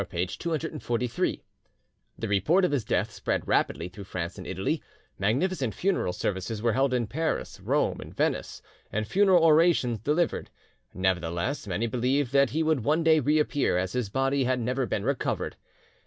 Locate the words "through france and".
3.87-4.47